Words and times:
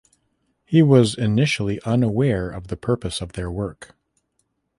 He 0.65 0.81
was 0.81 1.13
initially 1.13 1.79
unaware 1.83 2.49
of 2.49 2.69
the 2.69 2.75
purpose 2.75 3.21
of 3.21 3.33
their 3.33 3.51
work. 3.51 3.93